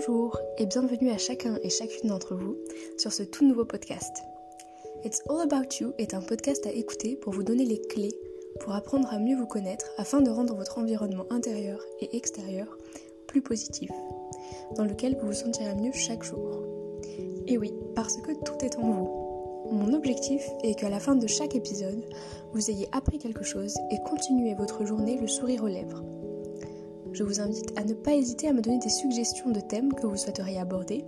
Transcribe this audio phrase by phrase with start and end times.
[0.00, 2.56] Bonjour et bienvenue à chacun et chacune d'entre vous
[2.96, 4.22] sur ce tout nouveau podcast.
[5.04, 8.14] It's All About You est un podcast à écouter pour vous donner les clés
[8.60, 12.78] pour apprendre à mieux vous connaître afin de rendre votre environnement intérieur et extérieur
[13.26, 13.90] plus positif,
[14.74, 16.62] dans lequel vous vous sentirez mieux chaque jour.
[17.46, 19.70] Et oui, parce que tout est en vous.
[19.70, 22.02] Mon objectif est qu'à la fin de chaque épisode,
[22.54, 26.02] vous ayez appris quelque chose et continuez votre journée le sourire aux lèvres
[27.12, 30.06] je vous invite à ne pas hésiter à me donner des suggestions de thèmes que
[30.06, 31.04] vous souhaiteriez aborder,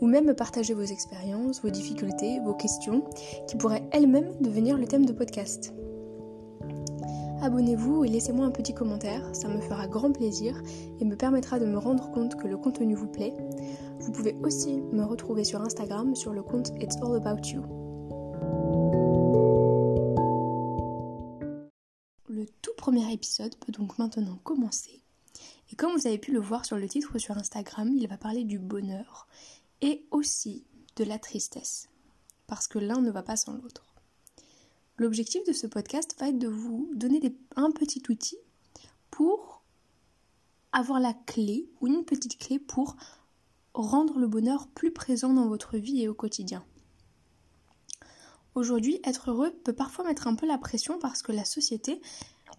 [0.00, 3.04] ou même me partager vos expériences, vos difficultés, vos questions,
[3.46, 5.72] qui pourraient elles-mêmes devenir le thème de podcast.
[7.42, 10.60] Abonnez-vous et laissez-moi un petit commentaire, ça me fera grand plaisir
[11.00, 13.34] et me permettra de me rendre compte que le contenu vous plaît.
[14.00, 17.62] Vous pouvez aussi me retrouver sur Instagram sur le compte It's All About You.
[22.28, 25.05] Le tout premier épisode peut donc maintenant commencer
[25.70, 28.16] et comme vous avez pu le voir sur le titre ou sur Instagram, il va
[28.16, 29.26] parler du bonheur
[29.80, 30.64] et aussi
[30.96, 31.88] de la tristesse,
[32.46, 33.84] parce que l'un ne va pas sans l'autre.
[34.96, 37.20] L'objectif de ce podcast va être de vous donner
[37.56, 38.38] un petit outil
[39.10, 39.62] pour
[40.72, 42.96] avoir la clé ou une petite clé pour
[43.74, 46.64] rendre le bonheur plus présent dans votre vie et au quotidien.
[48.54, 52.00] Aujourd'hui, être heureux peut parfois mettre un peu la pression parce que la société,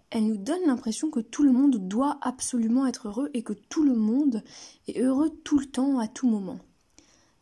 [0.09, 3.83] elle nous donne l'impression que tout le monde doit absolument être heureux et que tout
[3.83, 4.43] le monde
[4.87, 6.59] est heureux tout le temps, à tout moment.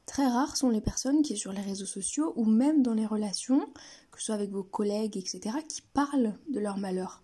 [0.06, 3.68] Très rares sont les personnes qui, sur les réseaux sociaux ou même dans les relations,
[4.12, 7.22] que ce soit avec vos collègues, etc., qui parlent de leur malheur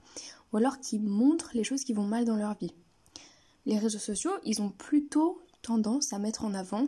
[0.51, 2.73] ou alors qui montrent les choses qui vont mal dans leur vie.
[3.65, 6.87] Les réseaux sociaux, ils ont plutôt tendance à mettre en avant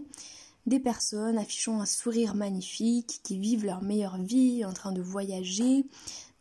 [0.66, 5.86] des personnes affichant un sourire magnifique, qui vivent leur meilleure vie, en train de voyager,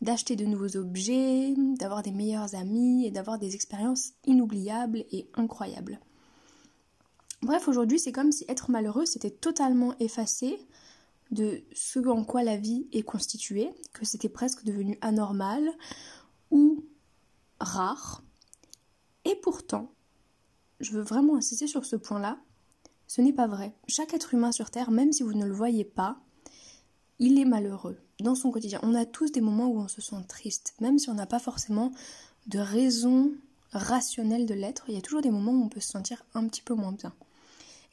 [0.03, 5.99] d'acheter de nouveaux objets, d'avoir des meilleurs amis et d'avoir des expériences inoubliables et incroyables.
[7.41, 10.59] Bref, aujourd'hui, c'est comme si être malheureux, c'était totalement effacé
[11.31, 15.71] de ce en quoi la vie est constituée, que c'était presque devenu anormal
[16.51, 16.85] ou
[17.59, 18.23] rare.
[19.25, 19.89] Et pourtant,
[20.79, 22.39] je veux vraiment insister sur ce point-là,
[23.07, 23.73] ce n'est pas vrai.
[23.87, 26.17] Chaque être humain sur Terre, même si vous ne le voyez pas,
[27.19, 28.79] il est malheureux dans son quotidien.
[28.83, 31.39] On a tous des moments où on se sent triste, même si on n'a pas
[31.39, 31.91] forcément
[32.47, 33.31] de raison
[33.71, 36.47] rationnelle de l'être, il y a toujours des moments où on peut se sentir un
[36.47, 37.13] petit peu moins bien.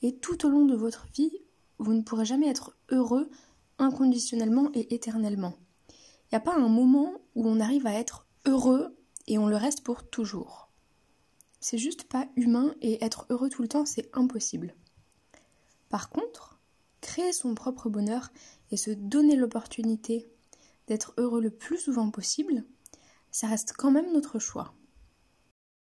[0.03, 1.33] Et tout au long de votre vie,
[1.79, 3.31] vous ne pourrez jamais être heureux
[3.79, 5.55] inconditionnellement et éternellement.
[5.89, 9.57] Il n'y a pas un moment où on arrive à être heureux et on le
[9.57, 10.69] reste pour toujours.
[11.61, 14.75] C'est juste pas humain et être heureux tout le temps, c'est impossible.
[15.89, 16.60] Par contre,
[17.01, 18.31] créer son propre bonheur
[18.71, 20.29] et se donner l'opportunité
[20.87, 22.65] d'être heureux le plus souvent possible,
[23.31, 24.75] ça reste quand même notre choix.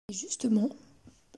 [0.10, 0.70] Et justement,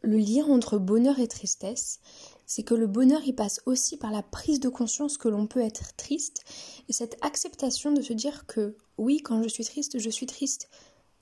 [0.01, 1.99] le lien entre bonheur et tristesse,
[2.45, 5.61] c'est que le bonheur il passe aussi par la prise de conscience que l'on peut
[5.61, 6.43] être triste
[6.89, 10.69] et cette acceptation de se dire que oui, quand je suis triste, je suis triste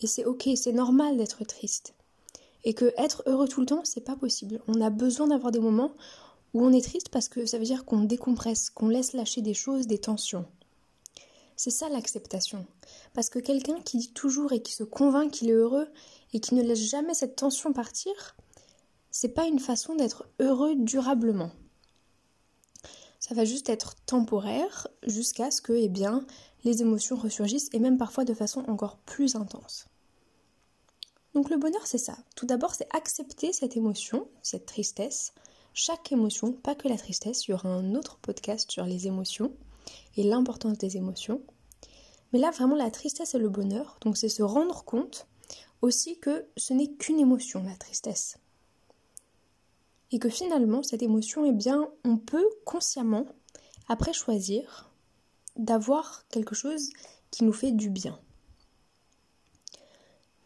[0.01, 1.94] et c'est OK, c'est normal d'être triste.
[2.63, 4.61] Et que être heureux tout le temps, c'est pas possible.
[4.67, 5.94] On a besoin d'avoir des moments
[6.53, 9.53] où on est triste parce que ça veut dire qu'on décompresse, qu'on laisse lâcher des
[9.53, 10.45] choses, des tensions.
[11.56, 12.66] C'est ça l'acceptation.
[13.13, 15.88] Parce que quelqu'un qui dit toujours et qui se convainc qu'il est heureux
[16.34, 18.35] et qui ne laisse jamais cette tension partir,
[19.11, 21.51] c'est pas une façon d'être heureux durablement.
[23.19, 26.25] Ça va juste être temporaire jusqu'à ce que, eh bien,
[26.63, 29.85] les émotions ressurgissent et même parfois de façon encore plus intense.
[31.34, 32.17] Donc le bonheur, c'est ça.
[32.35, 35.34] Tout d'abord, c'est accepter cette émotion, cette tristesse,
[35.73, 39.53] chaque émotion, pas que la tristesse, il y aura un autre podcast sur les émotions
[40.17, 41.41] et l'importance des émotions.
[42.33, 45.27] Mais là, vraiment, la tristesse et le bonheur, donc c'est se rendre compte
[45.81, 48.37] aussi que ce n'est qu'une émotion, la tristesse.
[50.11, 53.25] Et que finalement, cette émotion, eh bien, on peut consciemment,
[53.87, 54.91] après choisir,
[55.55, 56.89] d'avoir quelque chose
[57.31, 58.19] qui nous fait du bien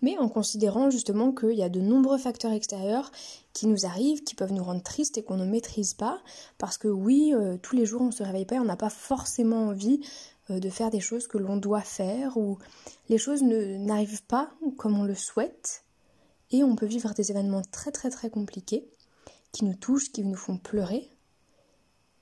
[0.06, 3.12] mais en considérant justement qu'il y a de nombreux facteurs extérieurs
[3.54, 6.22] qui nous arrivent, qui peuvent nous rendre tristes et qu'on ne maîtrise pas,
[6.60, 8.76] parce que oui, euh, tous les jours on ne se réveille pas et on n'a
[8.76, 10.02] pas forcément envie
[10.52, 12.60] euh, de faire des choses que l'on doit faire, ou
[13.10, 15.84] les choses n'arrivent pas comme on le souhaite,
[16.52, 18.88] et on peut vivre des événements très très très compliqués,
[19.52, 21.10] qui nous touchent, qui nous font pleurer,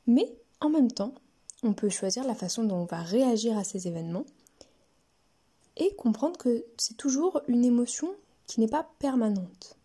[0.07, 1.15] mais en même temps,
[1.63, 4.25] on peut choisir la façon dont on va réagir à ces événements,
[5.77, 8.13] et comprendre que c'est toujours une émotion
[8.47, 9.77] qui n'est pas permanente.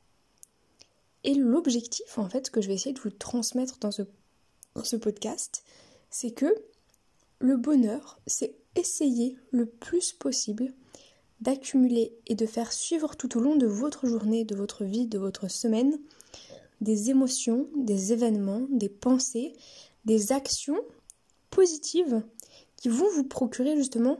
[1.24, 4.02] Et l'objectif, en fait, que je vais essayer de vous transmettre dans ce,
[4.74, 5.64] dans ce podcast,
[6.10, 6.54] c'est que
[7.40, 10.72] le bonheur, c'est essayer le plus possible
[11.40, 15.18] d'accumuler et de faire suivre tout au long de votre journée, de votre vie, de
[15.18, 15.98] votre semaine,
[16.80, 19.52] des émotions, des événements, des pensées,
[20.04, 20.80] des actions
[21.50, 22.22] positives
[22.76, 24.18] qui vont vous procurer justement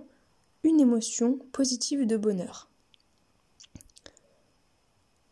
[0.69, 2.69] une émotion positive de bonheur.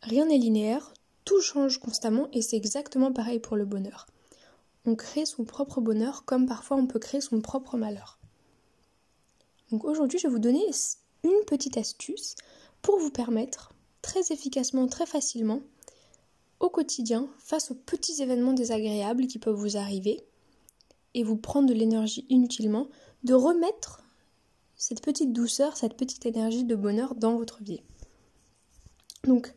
[0.01, 0.95] Rien n'est linéaire,
[1.25, 4.07] tout change constamment et c'est exactement pareil pour le bonheur.
[4.87, 8.19] On crée son propre bonheur comme parfois on peut créer son propre malheur.
[9.71, 10.65] Donc aujourd'hui, je vais vous donner
[11.23, 12.35] une petite astuce
[12.81, 15.61] pour vous permettre très efficacement, très facilement,
[16.61, 20.25] au quotidien, face aux petits événements désagréables qui peuvent vous arriver
[21.13, 22.89] et vous prendre de l'énergie inutilement,
[23.25, 24.06] de remettre
[24.77, 27.83] cette petite douceur, cette petite énergie de bonheur dans votre vie.
[29.25, 29.55] Donc,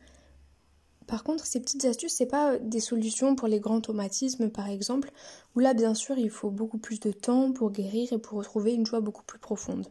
[1.08, 5.12] par contre, ces petites astuces, c'est pas des solutions pour les grands traumatismes, par exemple,
[5.56, 8.74] où là, bien sûr, il faut beaucoup plus de temps pour guérir et pour retrouver
[8.74, 9.88] une joie beaucoup plus profonde.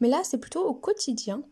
[0.00, 1.42] Mais là, c'est plutôt au quotidien.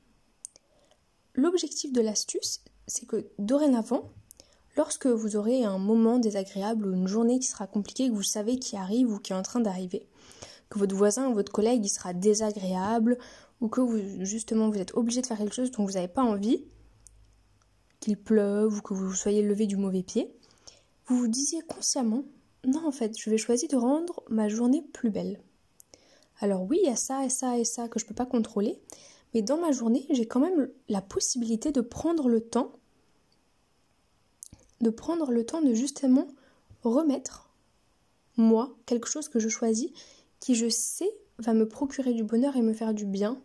[1.34, 4.10] L'objectif de l'astuce, c'est que dorénavant,
[4.76, 8.58] lorsque vous aurez un moment désagréable ou une journée qui sera compliquée, que vous savez
[8.58, 10.06] qui arrive ou qui est en train d'arriver,
[10.68, 13.18] que votre voisin ou votre collègue il sera désagréable,
[13.60, 16.22] ou que vous, justement vous êtes obligé de faire quelque chose dont vous n'avez pas
[16.22, 16.64] envie,
[18.00, 20.34] qu'il pleuve ou que vous soyez levé du mauvais pied,
[21.06, 22.24] vous vous disiez consciemment
[22.64, 25.40] non en fait je vais choisir de rendre ma journée plus belle.
[26.40, 28.26] Alors oui il y a ça et ça et ça que je ne peux pas
[28.26, 28.78] contrôler,
[29.32, 32.72] mais dans ma journée j'ai quand même la possibilité de prendre le temps
[34.80, 36.28] de prendre le temps de justement
[36.82, 37.48] remettre
[38.36, 39.90] moi quelque chose que je choisis
[40.40, 43.40] qui je sais va me procurer du bonheur et me faire du bien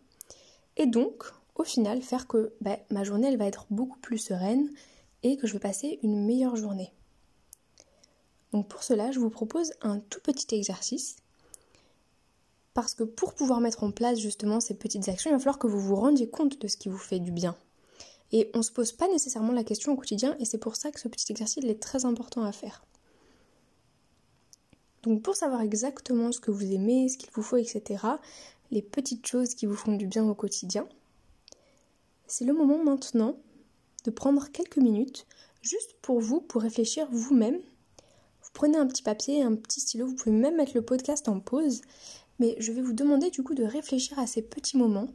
[0.76, 1.24] et donc
[1.54, 4.70] au final faire que bah, ma journée elle va être beaucoup plus sereine
[5.22, 6.92] et que je vais passer une meilleure journée.
[8.52, 11.16] Donc pour cela, je vous propose un tout petit exercice
[12.74, 15.66] parce que pour pouvoir mettre en place justement ces petites actions, il va falloir que
[15.66, 17.56] vous vous rendiez compte de ce qui vous fait du bien.
[18.30, 20.90] Et on ne se pose pas nécessairement la question au quotidien et c'est pour ça
[20.90, 22.82] que ce petit exercice est très important à faire.
[25.02, 28.04] Donc pour savoir exactement ce que vous aimez, ce qu'il vous faut, etc.,
[28.70, 30.86] les petites choses qui vous font du bien au quotidien,
[32.26, 33.36] c'est le moment maintenant
[34.04, 35.26] de prendre quelques minutes
[35.60, 37.60] juste pour vous, pour réfléchir vous-même.
[38.42, 41.40] Vous prenez un petit papier, un petit stylo, vous pouvez même mettre le podcast en
[41.40, 41.82] pause,
[42.38, 45.08] mais je vais vous demander du coup de réfléchir à ces petits moments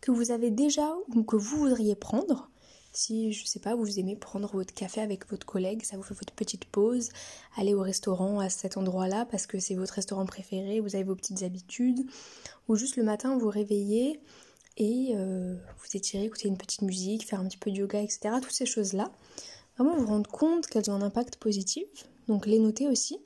[0.00, 2.50] que vous avez déjà ou que vous voudriez prendre.
[2.96, 6.14] Si, je sais pas, vous aimez prendre votre café avec votre collègue, ça vous fait
[6.14, 7.08] votre petite pause,
[7.56, 11.16] aller au restaurant à cet endroit-là parce que c'est votre restaurant préféré, vous avez vos
[11.16, 12.06] petites habitudes,
[12.68, 14.20] ou juste le matin vous réveillez
[14.76, 18.36] et euh, vous étirer, écouter une petite musique, faire un petit peu de yoga, etc.
[18.40, 19.10] Toutes ces choses-là.
[19.76, 21.88] Vraiment vous rendre compte qu'elles ont un impact positif,
[22.28, 23.18] donc les noter aussi,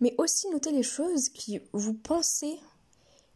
[0.00, 2.58] mais aussi noter les choses qui vous pensez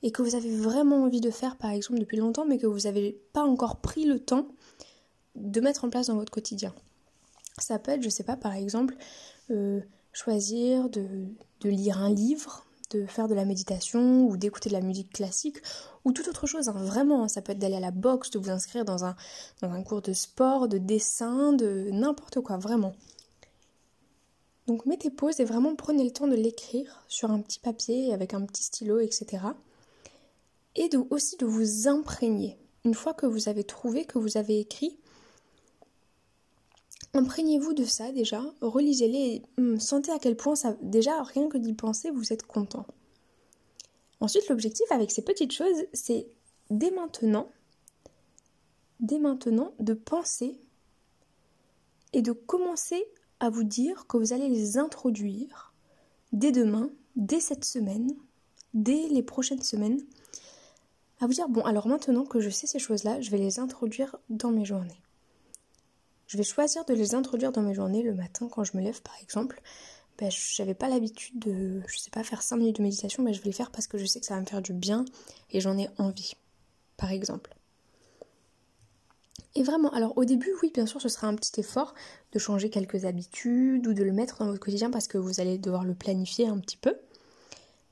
[0.02, 2.80] et que vous avez vraiment envie de faire par exemple depuis longtemps, mais que vous
[2.80, 4.48] n'avez pas encore pris le temps
[5.34, 6.74] de mettre en place dans votre quotidien.
[7.58, 8.96] Ça peut être, je sais pas, par exemple,
[9.50, 9.80] euh,
[10.12, 11.06] choisir de,
[11.60, 15.58] de lire un livre de faire de la méditation ou d'écouter de la musique classique
[16.04, 16.68] ou toute autre chose.
[16.68, 16.74] Hein.
[16.76, 19.16] Vraiment, ça peut être d'aller à la boxe, de vous inscrire dans un,
[19.62, 22.92] dans un cours de sport, de dessin, de n'importe quoi, vraiment.
[24.66, 28.34] Donc mettez pause et vraiment prenez le temps de l'écrire sur un petit papier avec
[28.34, 29.44] un petit stylo, etc.
[30.76, 32.58] Et de, aussi de vous imprégner.
[32.84, 34.98] Une fois que vous avez trouvé, que vous avez écrit,
[37.12, 41.74] Imprégnez-vous de ça déjà, relisez-les hum, sentez à quel point ça, déjà rien que d'y
[41.74, 42.86] penser, vous êtes content.
[44.20, 46.28] Ensuite, l'objectif avec ces petites choses, c'est
[46.70, 47.48] dès maintenant,
[49.00, 50.60] dès maintenant, de penser
[52.12, 53.04] et de commencer
[53.40, 55.72] à vous dire que vous allez les introduire
[56.32, 58.14] dès demain, dès cette semaine,
[58.74, 60.00] dès les prochaines semaines,
[61.18, 64.16] à vous dire, bon, alors maintenant que je sais ces choses-là, je vais les introduire
[64.28, 65.00] dans mes journées.
[66.30, 69.02] Je vais choisir de les introduire dans mes journées le matin quand je me lève
[69.02, 69.60] par exemple.
[70.16, 73.34] Ben, je n'avais pas l'habitude de, je sais pas, faire 5 minutes de méditation, mais
[73.34, 75.04] je vais le faire parce que je sais que ça va me faire du bien
[75.50, 76.34] et j'en ai envie,
[76.96, 77.52] par exemple.
[79.56, 81.94] Et vraiment, alors au début, oui, bien sûr, ce sera un petit effort
[82.30, 85.58] de changer quelques habitudes ou de le mettre dans votre quotidien parce que vous allez
[85.58, 86.94] devoir le planifier un petit peu.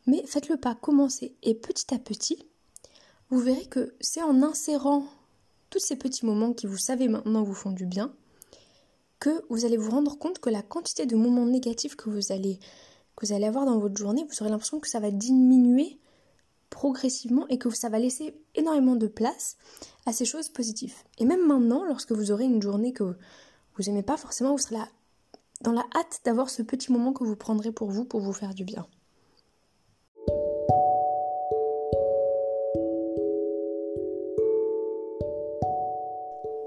[0.06, 1.34] Mais faites-le pas, commencez.
[1.42, 2.46] Et petit à petit,
[3.30, 5.08] vous verrez que c'est en insérant
[5.70, 8.14] tous ces petits moments qui, vous savez maintenant, vous font du bien,
[9.20, 12.58] que vous allez vous rendre compte que la quantité de moments négatifs que vous allez,
[13.16, 15.98] que vous allez avoir dans votre journée, vous aurez l'impression que ça va diminuer
[16.70, 19.56] progressivement et que ça va laisser énormément de place
[20.06, 20.94] à ces choses positives.
[21.18, 23.16] Et même maintenant, lorsque vous aurez une journée que
[23.76, 24.76] vous n'aimez pas forcément, vous serez
[25.62, 28.54] dans la hâte d'avoir ce petit moment que vous prendrez pour vous pour vous faire
[28.54, 28.86] du bien.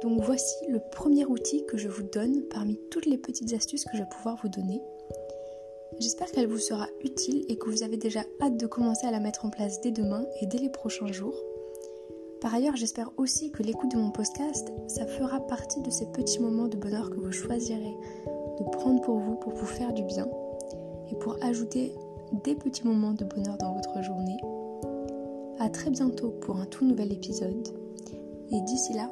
[0.01, 3.95] Donc voici le premier outil que je vous donne parmi toutes les petites astuces que
[3.95, 4.81] je vais pouvoir vous donner.
[5.99, 9.19] J'espère qu'elle vous sera utile et que vous avez déjà hâte de commencer à la
[9.19, 11.35] mettre en place dès demain et dès les prochains jours.
[12.41, 16.39] Par ailleurs, j'espère aussi que l'écoute de mon podcast, ça fera partie de ces petits
[16.39, 17.95] moments de bonheur que vous choisirez
[18.59, 20.27] de prendre pour vous, pour vous faire du bien
[21.11, 21.93] et pour ajouter
[22.43, 24.37] des petits moments de bonheur dans votre journée.
[25.59, 27.67] A très bientôt pour un tout nouvel épisode
[28.51, 29.11] et d'ici là,